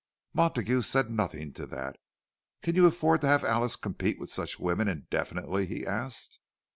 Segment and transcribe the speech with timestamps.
[0.33, 1.97] Montague said nothing to that.
[2.63, 6.39] "Can you afford to have Alice compete with such women indefinitely?" he asked.